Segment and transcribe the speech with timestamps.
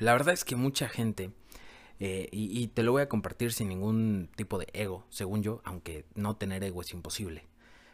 [0.00, 1.32] La verdad es que mucha gente,
[2.00, 6.04] eh, y, te lo voy a compartir sin ningún tipo de ego, según yo, aunque
[6.14, 7.46] no tener ego es imposible.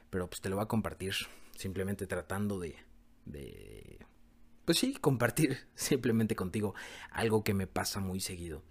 [0.09, 1.15] Pero pues te lo voy a compartir
[1.57, 2.77] simplemente tratando de,
[3.27, 3.99] de
[4.65, 6.75] pues sí, compartir simplemente contigo
[7.11, 8.63] algo que me pasa muy seguido.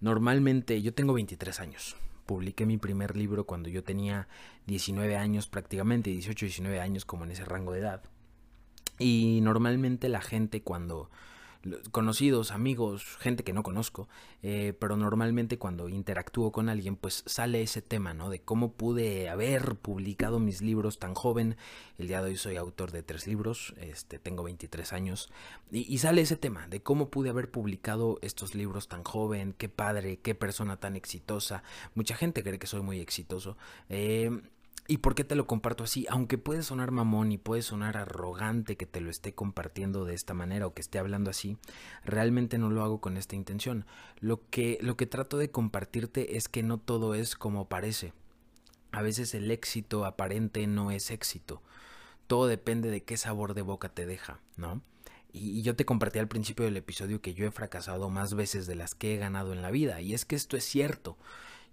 [0.00, 1.96] Normalmente yo tengo 23 años.
[2.26, 4.28] Publiqué mi primer libro cuando yo tenía
[4.66, 8.02] 19 años prácticamente, 18, 19 años como en ese rango de edad.
[8.98, 11.10] Y normalmente la gente cuando
[11.90, 14.08] conocidos, amigos, gente que no conozco,
[14.42, 18.30] eh, pero normalmente cuando interactúo con alguien, pues sale ese tema, ¿no?
[18.30, 21.56] De cómo pude haber publicado mis libros tan joven.
[21.98, 25.30] El día de hoy soy autor de tres libros, este, tengo 23 años,
[25.70, 30.18] y, sale ese tema de cómo pude haber publicado estos libros tan joven, qué padre,
[30.18, 31.62] qué persona tan exitosa.
[31.94, 33.58] Mucha gente cree que soy muy exitoso.
[33.90, 34.30] Eh,
[34.90, 36.04] ¿Y por qué te lo comparto así?
[36.10, 40.34] Aunque puede sonar mamón y puede sonar arrogante que te lo esté compartiendo de esta
[40.34, 41.58] manera o que esté hablando así,
[42.04, 43.86] realmente no lo hago con esta intención.
[44.18, 48.14] Lo que, lo que trato de compartirte es que no todo es como parece.
[48.90, 51.62] A veces el éxito aparente no es éxito.
[52.26, 54.82] Todo depende de qué sabor de boca te deja, ¿no?
[55.32, 58.74] Y yo te compartí al principio del episodio que yo he fracasado más veces de
[58.74, 60.00] las que he ganado en la vida.
[60.00, 61.16] Y es que esto es cierto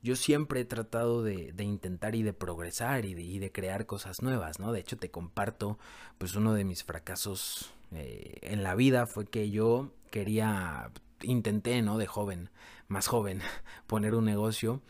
[0.07, 4.71] yo siempre he tratado de, intentar y de progresar y de, crear cosas nuevas, ¿no?
[4.71, 5.77] De hecho, te comparto,
[6.17, 10.91] pues uno de mis fracasos eh, en la vida fue que yo quería,
[11.23, 11.97] intenté, ¿no?
[11.97, 12.49] De joven,
[12.87, 13.41] más joven,
[13.87, 14.81] poner un negocio.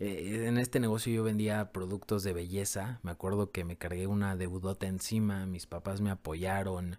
[0.00, 2.98] Eh, en este negocio yo vendía productos de belleza.
[3.04, 6.98] Me acuerdo que me cargué una deudota encima, mis papás me apoyaron.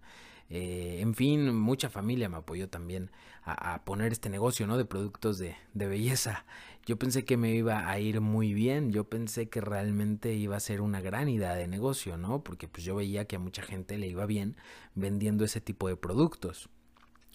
[0.50, 3.10] Eh, en fin, mucha familia me apoyó también
[3.44, 4.78] a, poner este negocio, ¿no?
[4.78, 6.46] De productos de, de, belleza.
[6.86, 10.60] Yo pensé que me iba a ir muy bien, yo pensé que realmente iba a
[10.60, 12.44] ser una gran idea de negocio, ¿no?
[12.44, 14.56] Porque pues yo veía que a mucha gente le iba bien
[14.96, 16.70] vendiendo ese tipo de productos.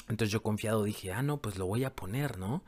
[0.09, 2.65] Entonces yo confiado dije, ah, no, pues lo voy a poner, ¿no?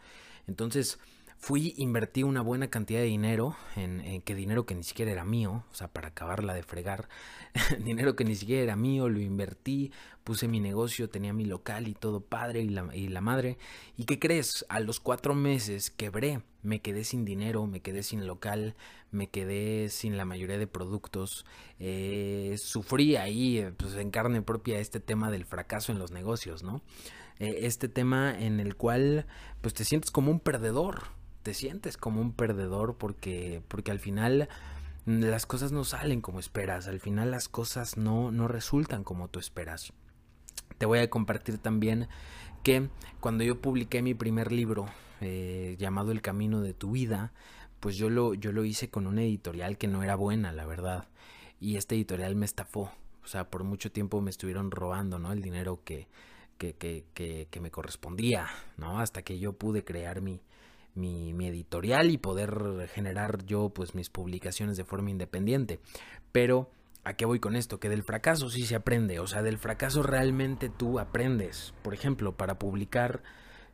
[0.46, 0.98] Entonces
[1.42, 5.64] fui, invertí una buena cantidad de dinero, en, que dinero que ni siquiera era mío,
[5.72, 7.08] o sea, para acabarla de fregar,
[7.84, 9.90] dinero que ni siquiera era mío, lo invertí,
[10.22, 13.58] puse mi negocio, tenía mi local y todo padre y la, y la madre.
[13.96, 14.64] ¿Y qué crees?
[14.68, 18.76] A los cuatro meses quebré, me quedé sin dinero, me quedé sin local,
[19.10, 21.44] me quedé sin la mayoría de productos,
[21.80, 26.82] eh, sufrí ahí, pues en carne propia, este tema del fracaso en los negocios, ¿no?
[27.40, 29.26] Eh, este tema en el cual
[29.60, 31.02] pues te sientes como un perdedor,
[31.42, 34.48] te sientes como un perdedor porque, porque al final
[35.04, 39.38] las cosas no salen como esperas, al final las cosas no, no resultan como tú
[39.38, 39.92] esperas.
[40.78, 42.08] Te voy a compartir también
[42.62, 42.88] que
[43.20, 44.86] cuando yo publiqué mi primer libro
[45.20, 47.32] eh, llamado El Camino de tu Vida,
[47.80, 51.08] pues yo lo, yo lo hice con una editorial que no era buena, la verdad.
[51.60, 52.92] Y este editorial me estafó.
[53.24, 55.32] O sea, por mucho tiempo me estuvieron robando, ¿no?
[55.32, 56.08] El dinero que,
[56.58, 59.00] que, que, que, que me correspondía, ¿no?
[59.00, 60.40] Hasta que yo pude crear mi,
[60.94, 65.80] mi, editorial y poder generar yo pues mis publicaciones de forma independiente.
[66.32, 66.70] Pero
[67.04, 67.80] ¿A qué voy con esto?
[67.80, 71.74] Que del fracaso sí se aprende, o sea, del fracaso realmente tú aprendes.
[71.82, 73.24] Por ejemplo, para publicar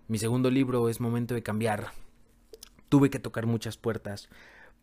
[0.06, 1.92] mi segundo libro es Momento de Cambiar,
[2.88, 4.30] tuve que tocar muchas puertas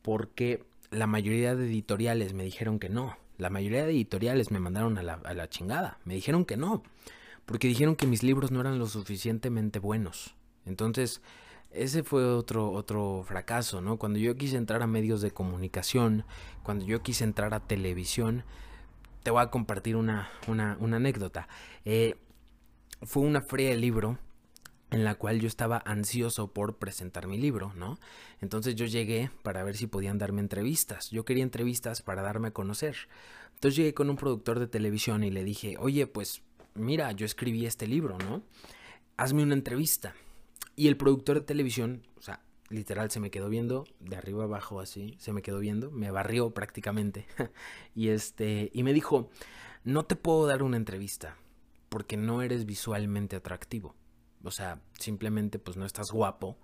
[0.03, 3.17] porque la mayoría de editoriales me dijeron que no.
[3.39, 6.83] La mayoría de editoriales me mandaron a la, a la chingada, me dijeron que no,
[7.47, 10.35] porque dijeron que mis libros no eran lo suficientemente buenos.
[10.65, 11.23] Entonces,
[11.75, 13.97] ese fue otro, otro fracaso, ¿no?
[13.97, 16.25] Cuando yo quise entrar a medios de comunicación,
[16.63, 18.43] cuando yo quise entrar a televisión,
[19.23, 21.47] te voy a compartir una, una, una anécdota.
[21.83, 22.15] Eh,
[23.01, 24.17] fue una feria de libro
[24.91, 27.99] en la cual yo estaba ansioso por presentar mi libro, ¿no?
[28.39, 31.09] Entonces yo llegué para ver si podían darme entrevistas.
[31.11, 32.95] Yo quería entrevistas para darme a conocer.
[33.55, 36.43] Entonces llegué con un productor de televisión y le dije, oye, pues
[36.75, 38.43] mira, yo escribí este libro, ¿no?
[39.17, 40.13] Hazme una entrevista.
[40.75, 44.79] Y el productor de televisión, o sea, literal se me quedó viendo de arriba abajo
[44.79, 47.27] así, se me quedó viendo, me barrió prácticamente.
[47.95, 49.29] y este y me dijo,
[49.83, 51.37] "No te puedo dar una entrevista
[51.89, 53.95] porque no eres visualmente atractivo.
[54.43, 56.57] O sea, simplemente pues no estás guapo."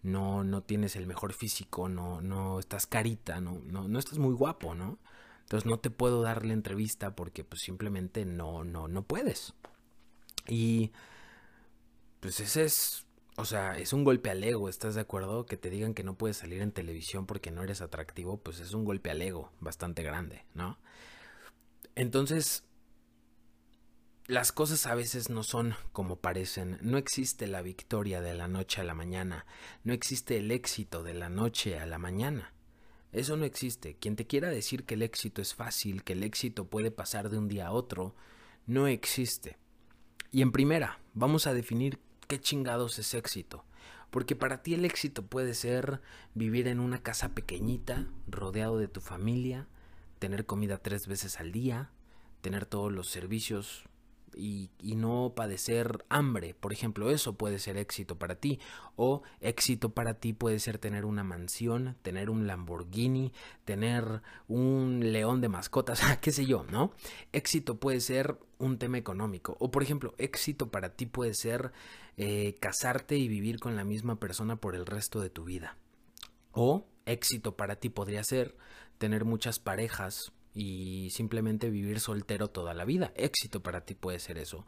[0.00, 4.32] No, no tienes el mejor físico, no, no estás carita, no, no, no estás muy
[4.32, 5.00] guapo, ¿no?
[5.40, 9.54] Entonces no te puedo dar la entrevista porque pues simplemente no, no, no puedes.
[10.46, 10.92] Y
[12.20, 13.07] pues ese es
[13.38, 15.46] o sea, es un golpe al ego, ¿estás de acuerdo?
[15.46, 18.74] Que te digan que no puedes salir en televisión porque no eres atractivo, pues es
[18.74, 20.76] un golpe al ego bastante grande, ¿no?
[21.94, 22.64] Entonces,
[24.26, 26.78] las cosas a veces no son como parecen.
[26.82, 29.46] No existe la victoria de la noche a la mañana.
[29.84, 32.52] No existe el éxito de la noche a la mañana.
[33.12, 33.94] Eso no existe.
[33.94, 37.38] Quien te quiera decir que el éxito es fácil, que el éxito puede pasar de
[37.38, 38.16] un día a otro,
[38.66, 39.58] no existe.
[40.32, 43.64] Y en primera, vamos a definir ¿qué chingados es éxito?
[44.10, 46.00] Porque para ti el éxito puede ser
[46.34, 49.66] vivir en una casa pequeñita, rodeado de tu familia,
[50.18, 51.90] tener comida tres veces al día,
[52.40, 53.84] tener todos los servicios
[54.34, 58.58] y, no padecer hambre, por ejemplo, eso puede ser éxito para ti.
[58.96, 63.32] O éxito para ti puede ser tener una mansión, tener un Lamborghini,
[63.64, 66.92] tener un león de mascotas, qué sé yo, ¿no?
[67.32, 69.56] Éxito puede ser un tema económico.
[69.60, 71.72] O por ejemplo, éxito para ti puede ser
[72.16, 75.76] eh, casarte y vivir con la misma persona por el resto de tu vida.
[76.52, 78.56] O éxito para ti podría ser
[78.98, 83.12] tener muchas parejas y simplemente vivir soltero toda la vida.
[83.16, 84.64] Éxito para ti puede ser eso.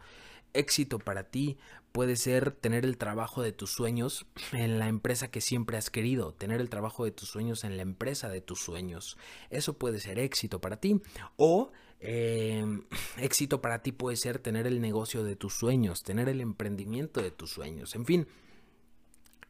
[0.53, 1.59] Éxito para ti
[1.93, 6.35] puede ser tener el trabajo de tus sueños en la empresa que siempre has querido,
[6.35, 9.17] tener el trabajo de tus sueños en la empresa de tus sueños.
[9.51, 11.01] Eso puede ser éxito para ti.
[11.37, 12.85] O em,
[13.19, 17.31] éxito para ti puede ser tener el negocio de tus sueños, tener el emprendimiento de
[17.31, 17.95] tus sueños.
[17.95, 18.27] En fin,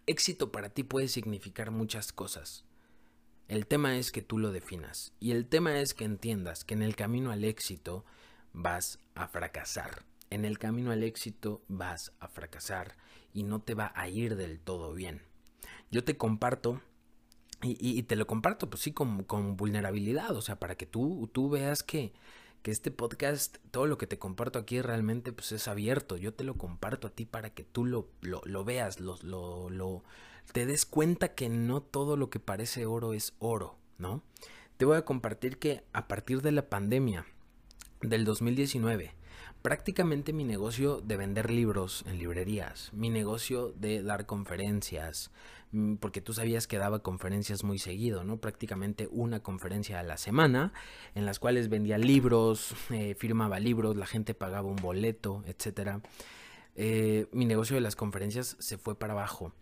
[0.06, 2.64] éxito para ti puede significar muchas cosas.
[3.50, 6.82] El tema es que tú lo definas y el tema es que entiendas que en
[6.82, 8.04] el camino al éxito
[8.52, 10.04] vas a fracasar.
[10.30, 12.94] En el camino al éxito vas a fracasar
[13.34, 15.22] y no te va a ir del todo bien.
[15.90, 16.80] Yo te comparto
[17.60, 19.26] y, te lo comparto pues sí con,
[19.56, 22.12] vulnerabilidad, o sea, para que tú, tú veas que,
[22.62, 26.16] que este podcast, todo lo que te comparto aquí realmente pues es abierto.
[26.16, 30.04] Yo te lo comparto a ti para que tú lo, lo, veas, lo, lo,
[30.52, 34.22] te des cuenta que no todo lo que parece oro es oro, ¿no?
[34.76, 37.26] Te voy a compartir que a partir de la pandemia
[38.00, 39.14] del 2019,
[39.62, 45.30] prácticamente mi negocio de vender libros en librerías, mi negocio de dar conferencias,
[46.00, 48.38] porque tú sabías que daba conferencias muy seguido, ¿no?
[48.38, 50.72] Prácticamente una conferencia a la semana,
[51.14, 56.02] en las cuales vendía libros, eh, firmaba libros, la gente pagaba un boleto, etc.
[56.74, 59.52] Eh, mi negocio de las conferencias se fue para abajo.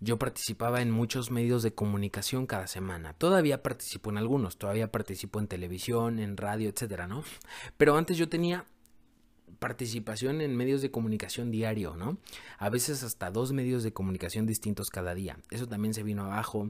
[0.00, 3.12] Yo participaba en muchos medios de comunicación cada semana.
[3.12, 7.22] Todavía participo en algunos, todavía participo en televisión, en radio, etcétera, ¿no?
[7.76, 8.66] Pero antes yo tenía
[9.62, 12.18] participación en medios de comunicación diario, ¿no?
[12.58, 15.38] A veces hasta dos medios de comunicación distintos cada día.
[15.52, 16.68] Eso también se vino abajo.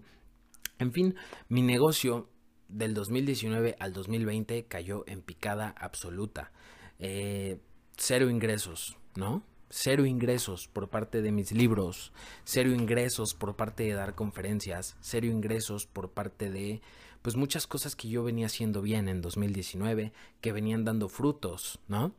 [0.78, 1.14] En fin,
[1.48, 2.28] mi negocio
[2.68, 6.52] del 2019 al 2020 cayó en picada absoluta.
[6.98, 7.58] Eh,
[7.96, 9.42] cero ingresos, ¿no?
[9.70, 12.12] cero ingresos por parte de mis libros,
[12.44, 16.82] cero ingresos por parte de dar conferencias, cero ingresos por parte de
[17.22, 22.12] pues muchas cosas que yo venía haciendo bien en 2019, que venían dando frutos, ¿no?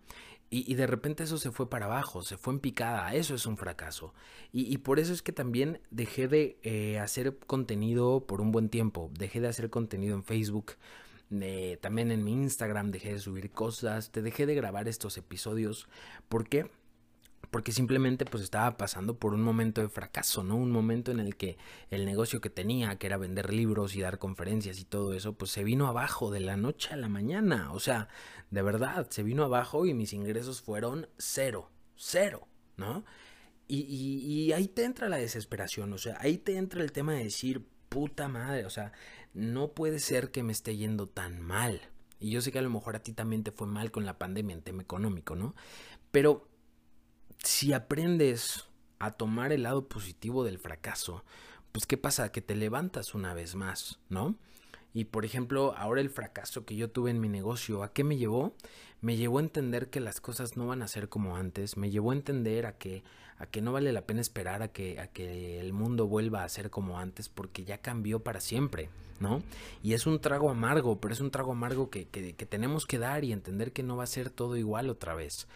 [0.55, 3.57] Y, de repente eso se fue para abajo, se fue en picada, eso es un
[3.57, 4.13] fracaso.
[4.51, 9.09] Y, por eso es que también dejé de eh, hacer contenido por un buen tiempo,
[9.17, 10.73] dejé de hacer contenido en Facebook,
[11.31, 15.87] eh, también en mi Instagram dejé de subir cosas, te dejé de grabar estos episodios.
[16.29, 16.69] ¿Por qué?
[17.51, 20.55] Porque simplemente pues estaba pasando por un momento de fracaso, ¿no?
[20.55, 21.57] Un momento en el que
[21.89, 25.51] el negocio que tenía, que era vender libros y dar conferencias y todo eso, pues
[25.51, 28.07] se vino abajo de la noche a la mañana, o sea,
[28.49, 32.47] de verdad, se vino abajo y mis ingresos fueron cero, cero,
[32.77, 33.03] ¿no?
[33.67, 37.23] Y, y, ahí te entra la desesperación, o sea, ahí te entra el tema de
[37.23, 38.91] decir, puta madre, o sea,
[39.33, 41.81] no puede ser que me esté yendo tan mal.
[42.19, 44.17] Y yo sé que a lo mejor a ti también te fue mal con la
[44.19, 45.55] pandemia en tema económico, ¿no?
[46.11, 46.47] Pero
[47.43, 48.65] si aprendes
[48.99, 51.23] a tomar el lado positivo del fracaso,
[51.71, 52.31] pues ¿qué pasa?
[52.31, 54.35] Que te levantas una vez más, ¿no?
[54.93, 58.17] Y por ejemplo, ahora el fracaso que yo tuve en mi negocio, ¿a qué me
[58.17, 58.55] llevó?
[59.01, 62.11] Me llevó a entender que las cosas no van a ser como antes, me llevó
[62.11, 63.03] a entender a que,
[63.37, 66.49] a que no vale la pena esperar a que, a que el mundo vuelva a
[66.49, 68.89] ser como antes porque ya cambió para siempre,
[69.19, 69.41] ¿no?
[69.81, 72.99] Y es un trago amargo, pero es un trago amargo que, que, que tenemos que
[72.99, 75.47] dar y entender que no va a ser todo igual otra vez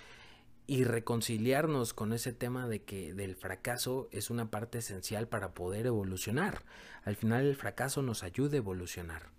[0.68, 5.86] y reconciliarnos con ese tema de que del fracaso es una parte esencial para poder
[5.86, 6.64] evolucionar.
[7.04, 9.32] Al final el fracaso nos ayuda a evolucionar.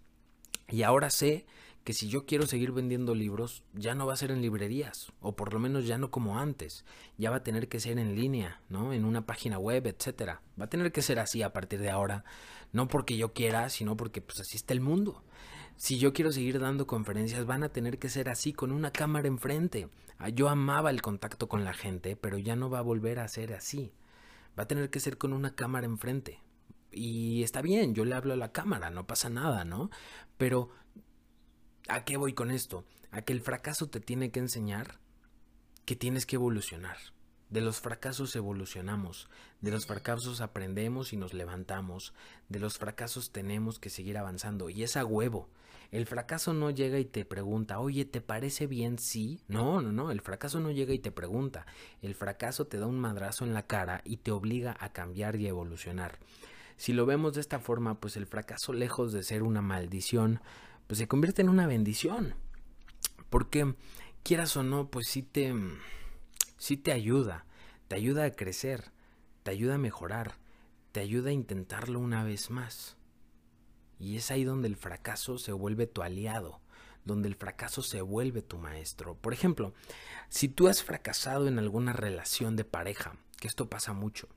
[0.70, 1.46] Y ahora sé
[1.84, 5.36] que si yo quiero seguir vendiendo libros, ya no va a ser en librerías, o
[5.36, 6.84] por lo menos ya no como antes.
[7.16, 8.92] Ya va a tener que ser en línea, ¿no?
[8.92, 10.42] En una página web, etcétera.
[10.60, 12.24] Va a tener que ser así a partir de ahora,
[12.72, 15.24] no porque yo quiera, sino porque pues así está el mundo.
[15.78, 19.28] Si yo quiero seguir dando conferencias, van a tener que ser así, con una cámara
[19.28, 19.88] enfrente.
[20.18, 23.28] Ah, yo amaba el contacto con la gente, pero ya no va a volver a
[23.28, 23.92] ser así.
[24.58, 26.42] Va a tener que ser con una cámara enfrente.
[26.90, 29.88] Y está bien, yo le hablo a la cámara, no pasa nada, ¿no?
[30.36, 30.70] Pero,
[31.86, 32.84] ¿a qué voy con esto?
[33.12, 34.98] A que el fracaso te tiene que enseñar
[35.84, 36.96] que tienes que evolucionar.
[37.50, 39.28] De los fracasos evolucionamos,
[39.62, 42.12] de los fracasos aprendemos y nos levantamos,
[42.50, 45.48] de los fracasos tenemos que seguir avanzando y es a huevo.
[45.90, 49.40] El fracaso no llega y te pregunta, oye, ¿te parece bien sí?
[49.48, 51.64] No, no, no, el fracaso no llega y te pregunta.
[52.02, 55.46] El fracaso te da un madrazo en la cara y te obliga a cambiar y
[55.46, 56.18] evolucionar.
[56.76, 60.42] Si lo vemos de esta forma, pues el fracaso, lejos de ser una maldición,
[60.86, 62.34] pues se convierte en una bendición.
[63.30, 63.74] Porque,
[64.22, 65.54] quieras o no, pues sí te,
[66.58, 67.46] sí te ayuda.
[67.88, 68.92] Te ayuda a crecer,
[69.42, 70.34] te ayuda a mejorar,
[70.92, 72.98] te ayuda a intentarlo una vez más.
[73.98, 76.60] Y es ahí donde el fracaso se vuelve tu aliado,
[77.06, 79.14] donde el fracaso se vuelve tu maestro.
[79.14, 79.72] Por ejemplo,
[80.28, 84.28] si tú has fracasado en alguna relación de pareja, que esto pasa mucho,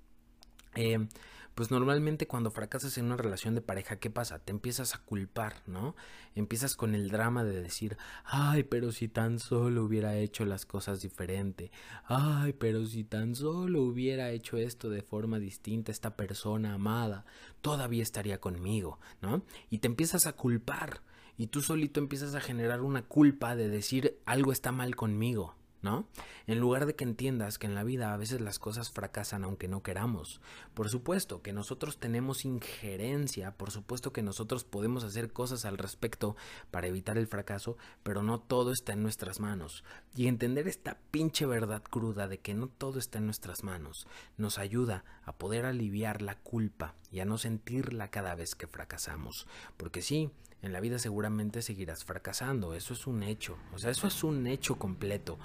[0.76, 1.10] eh,
[1.56, 4.40] pues normalmente cuando fracasas en una relación de pareja, ¿qué pasa?
[4.40, 5.96] Te empiezas a culpar, ¿no?
[6.34, 11.02] Empiezas con el drama de decir, ay, pero si tan solo hubiera hecho las cosas
[11.02, 11.72] diferente,
[12.06, 17.26] ay, pero si tan solo hubiera hecho esto de forma distinta, esta persona amada,
[17.62, 19.44] todavía estaría conmigo, ¿no?
[19.70, 21.02] Y te empiezas a culpar.
[21.38, 26.08] Y tú solito empiezas a generar una culpa de decir algo está mal conmigo, ¿no?
[26.48, 29.68] En lugar de que entiendas que en la vida a veces las cosas fracasan aunque
[29.68, 30.42] no queramos.
[30.74, 36.36] Por supuesto que nosotros tenemos injerencia, por supuesto que nosotros podemos hacer cosas al respecto
[36.70, 39.84] para evitar el fracaso, pero no todo está en nuestras manos.
[40.16, 44.08] Y entender esta pinche verdad cruda de que no todo está en nuestras manos
[44.38, 49.48] nos ayuda a poder aliviar la culpa y a no sentirla cada vez que fracasamos.
[49.78, 50.32] Porque sí,
[50.62, 54.46] en la vida seguramente seguirás fracasando, eso es un hecho, o sea, eso es un
[54.48, 55.40] hecho completo,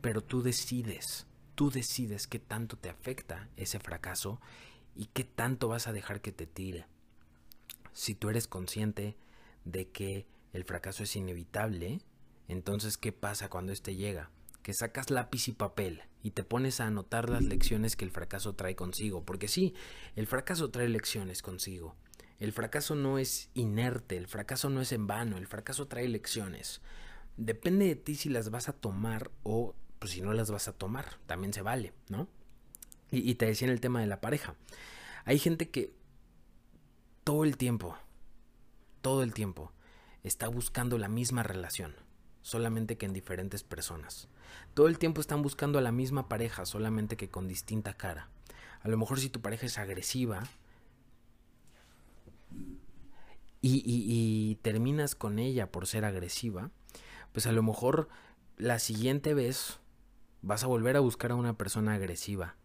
[0.00, 4.40] pero tú decides, tú decides qué tanto te afecta ese fracaso
[4.94, 6.86] y qué tanto vas a dejar que te tire.
[7.92, 9.16] Si tú eres consciente
[9.64, 12.00] de que el fracaso es inevitable,
[12.48, 14.30] entonces ¿qué pasa cuando éste llega?
[14.62, 18.54] Que sacas lápiz y papel y te pones a anotar las lecciones que el fracaso
[18.54, 19.74] trae consigo, porque sí,
[20.16, 21.96] el fracaso trae lecciones consigo.
[22.40, 26.80] El fracaso no es inerte, el fracaso no es en vano, el fracaso trae lecciones.
[27.36, 30.72] Depende de ti si las vas a tomar o pues, si no las vas a
[30.72, 32.26] tomar, también se vale, ¿no?
[33.10, 34.56] Y, y te decía en el tema de la pareja.
[35.26, 35.94] Hay gente que
[37.24, 37.98] todo el tiempo,
[39.02, 39.72] todo el tiempo,
[40.22, 41.94] está buscando la misma relación,
[42.40, 44.28] solamente que en diferentes personas.
[44.72, 48.30] Todo el tiempo están buscando a la misma pareja, solamente que con distinta cara.
[48.82, 50.44] A lo mejor si tu pareja es agresiva,
[53.62, 56.70] y, terminas con ella por ser agresiva,
[57.32, 58.08] pues a lo mejor
[58.56, 59.78] la siguiente vez
[60.42, 62.56] vas a volver a buscar a una persona agresiva.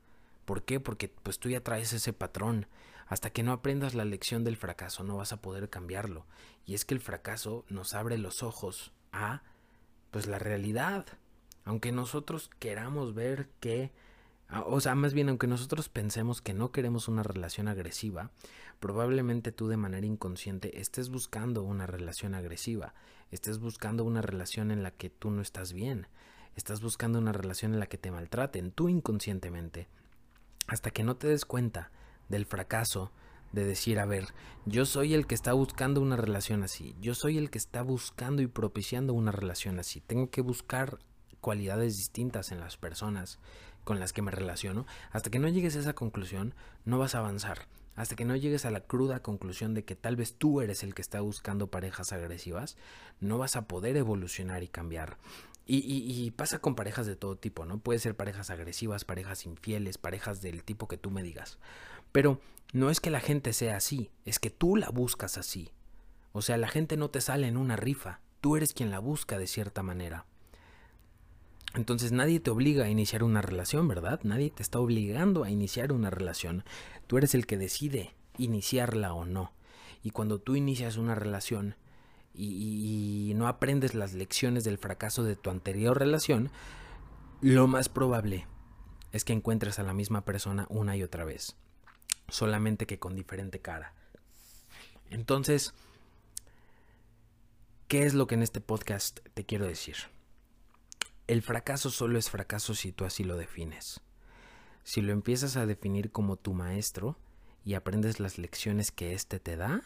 [0.45, 0.79] ¿Por qué?
[0.79, 2.67] Porque pues tú ya traes ese patrón.
[3.07, 6.25] Hasta que no aprendas la lección del fracaso no vas a poder cambiarlo.
[6.65, 9.43] Y es que el fracaso nos abre los ojos a
[10.11, 11.05] pues la realidad.
[11.65, 13.91] Aunque nosotros queramos ver que
[14.67, 18.31] o sea, más bien, aunque nosotros pensemos que no queremos una relación agresiva,
[18.79, 22.93] probablemente tú de manera inconsciente estés buscando una relación agresiva,
[23.31, 26.07] estés buscando una relación en la que tú no estás bien,
[26.55, 29.87] estás buscando una relación en la que te maltraten, tú inconscientemente,
[30.67, 31.91] hasta que no te des cuenta
[32.29, 33.11] del fracaso
[33.51, 34.27] de decir, a ver,
[34.65, 38.41] yo soy el que está buscando una relación así, yo soy el que está buscando
[38.41, 40.99] y propiciando una relación así, tengo que buscar
[41.39, 43.39] cualidades distintas en las personas
[43.85, 47.19] con las que me relaciono, hasta que no llegues a esa conclusión, no vas a
[47.19, 47.67] avanzar.
[47.95, 50.93] Hasta que no llegues a la cruda conclusión de que tal vez tú eres el
[50.93, 52.75] que está buscando parejas agresivas,
[53.21, 55.17] no vas a poder evolucionar y cambiar.
[55.67, 57.79] Y, pasa con parejas de todo tipo, ¿no?
[57.79, 61.57] Puede ser parejas agresivas, parejas infieles, parejas del tipo que tú me digas.
[62.11, 62.39] Pero
[62.71, 65.71] no es que la gente sea así, es que tú la buscas así.
[66.33, 69.39] O sea, la gente no te sale en una rifa, tú eres quien la busca
[69.39, 70.27] de cierta manera.
[71.75, 74.21] Entonces nadie te obliga a iniciar una relación, ¿verdad?
[74.23, 76.63] Nadie te está obligando a iniciar una relación.
[77.07, 79.51] Tú eres el que decide iniciarla o no.
[80.01, 81.75] Y cuando tú inicias una relación
[82.33, 86.49] y, no aprendes las lecciones del fracaso de tu anterior relación,
[87.41, 88.47] lo más probable
[89.11, 91.55] es que encuentres a la misma persona una y otra vez.
[92.29, 93.93] Solamente que con diferente cara.
[95.09, 95.73] Entonces,
[97.87, 99.95] ¿qué es lo que en este podcast te quiero decir?
[101.27, 103.99] El fracaso solo es fracaso si tú así lo defines.
[104.83, 107.17] Si lo empiezas a definir como tu maestro
[107.63, 109.81] y aprendes las lecciones que éste te da,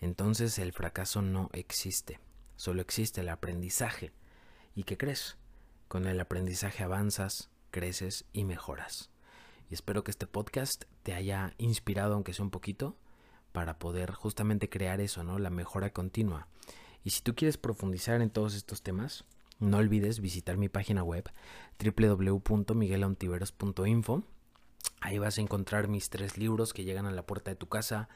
[0.00, 2.18] entonces el fracaso no existe.
[2.56, 4.12] Solo existe el aprendizaje.
[4.74, 5.36] ¿Y qué crees?
[5.86, 9.10] Con el aprendizaje avanzas, creces y mejoras.
[9.70, 12.96] Y espero que este podcast te haya inspirado, aunque sea un poquito,
[13.52, 15.38] para poder justamente crear eso, ¿no?
[15.38, 16.48] La mejora continua.
[17.04, 19.24] Y si tú quieres profundizar en todos estos temas,
[19.58, 21.28] no olvides visitar mi página web
[21.82, 24.22] www.miguelauntiveros.info.
[25.00, 28.08] Ahí vas a encontrar mis tres libros que llegan a la puerta de tu casa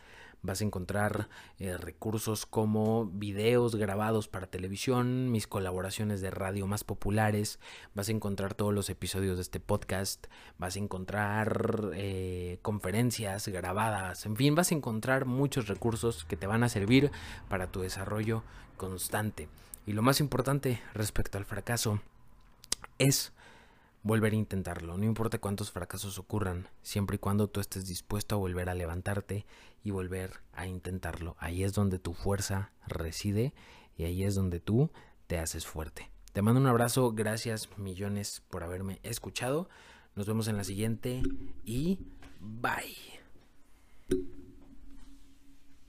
[0.42, 1.28] vas a encontrar
[1.58, 7.58] eh, recursos como videos grabados para televisión, mis colaboraciones de radio más populares,
[7.94, 10.26] vas a encontrar todos los episodios de este podcast,
[10.58, 16.46] vas a encontrar eh, conferencias grabadas, en fin, vas a encontrar muchos recursos que te
[16.46, 17.10] van a servir
[17.48, 18.42] para tu desarrollo
[18.76, 19.48] constante.
[19.86, 22.00] Y lo más importante respecto al fracaso
[22.98, 23.32] es
[24.02, 24.96] volver a intentarlo.
[24.96, 29.46] No importa cuántos fracasos ocurran, siempre y cuando tú estés dispuesto a volver a levantarte
[29.84, 31.36] y volver a intentarlo.
[31.38, 33.52] Ahí es donde tu fuerza reside
[33.96, 34.90] y ahí es donde tú
[35.26, 36.10] te haces fuerte.
[36.32, 39.68] Te mando un abrazo, gracias millones por haberme escuchado.
[40.14, 41.22] Nos vemos en la siguiente
[41.64, 41.98] y
[42.40, 43.20] bye.